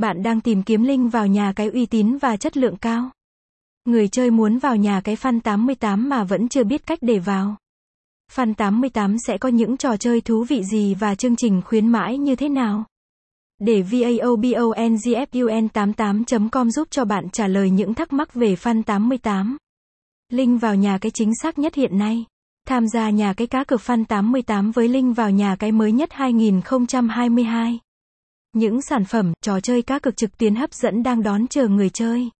[0.00, 3.10] Bạn đang tìm kiếm link vào nhà cái uy tín và chất lượng cao.
[3.84, 7.56] Người chơi muốn vào nhà cái Fan 88 mà vẫn chưa biết cách để vào.
[8.34, 12.18] Fan 88 sẽ có những trò chơi thú vị gì và chương trình khuyến mãi
[12.18, 12.84] như thế nào?
[13.58, 19.56] Để vaobongfun88.com giúp cho bạn trả lời những thắc mắc về Fan 88.
[20.28, 22.24] Link vào nhà cái chính xác nhất hiện nay.
[22.66, 26.12] Tham gia nhà cái cá cược Fan 88 với link vào nhà cái mới nhất
[26.12, 27.78] 2022.
[28.54, 31.90] Những sản phẩm, trò chơi cá cược trực tuyến hấp dẫn đang đón chờ người
[31.90, 32.30] chơi.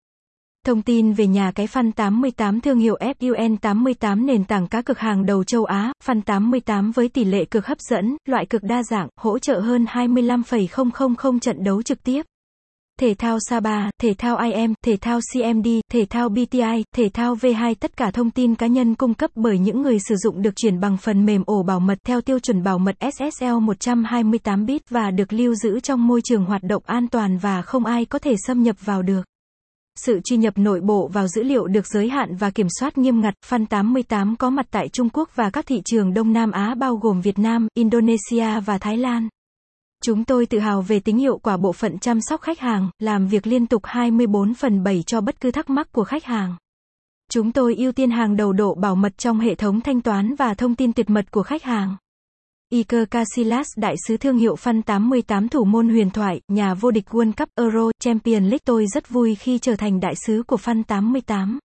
[0.66, 4.98] Thông tin về nhà cái Fun 88 thương hiệu FUN 88 nền tảng cá cược
[4.98, 8.82] hàng đầu châu Á, Fun 88 với tỷ lệ cược hấp dẫn, loại cược đa
[8.82, 12.26] dạng, hỗ trợ hơn 25,000 trận đấu trực tiếp.
[13.00, 17.74] Thể thao Saba, thể thao IM, thể thao CMD, thể thao BTI, thể thao V2
[17.80, 20.80] tất cả thông tin cá nhân cung cấp bởi những người sử dụng được chuyển
[20.80, 25.10] bằng phần mềm ổ bảo mật theo tiêu chuẩn bảo mật SSL 128 bit và
[25.10, 28.34] được lưu giữ trong môi trường hoạt động an toàn và không ai có thể
[28.46, 29.22] xâm nhập vào được.
[29.96, 33.20] Sự truy nhập nội bộ vào dữ liệu được giới hạn và kiểm soát nghiêm
[33.20, 33.34] ngặt.
[33.48, 36.96] Fun 88 có mặt tại Trung Quốc và các thị trường Đông Nam Á bao
[36.96, 39.28] gồm Việt Nam, Indonesia và Thái Lan.
[40.04, 43.28] Chúng tôi tự hào về tính hiệu quả bộ phận chăm sóc khách hàng, làm
[43.28, 46.56] việc liên tục 24 phần 7 cho bất cứ thắc mắc của khách hàng.
[47.30, 50.54] Chúng tôi ưu tiên hàng đầu độ bảo mật trong hệ thống thanh toán và
[50.54, 51.96] thông tin tuyệt mật của khách hàng.
[52.72, 57.08] Iker Casillas đại sứ thương hiệu Fun 88 thủ môn huyền thoại, nhà vô địch
[57.10, 60.82] World Cup Euro Champion League tôi rất vui khi trở thành đại sứ của Fun
[60.82, 61.58] 88.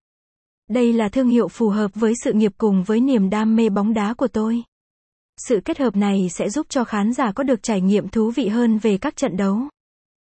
[0.70, 3.94] Đây là thương hiệu phù hợp với sự nghiệp cùng với niềm đam mê bóng
[3.94, 4.64] đá của tôi.
[5.38, 8.48] Sự kết hợp này sẽ giúp cho khán giả có được trải nghiệm thú vị
[8.48, 9.60] hơn về các trận đấu.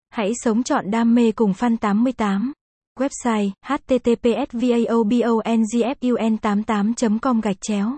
[0.10, 2.54] Hãy sống chọn đam mê cùng fan 88,
[3.00, 7.98] Website https vaobongfun88.com gạch chéo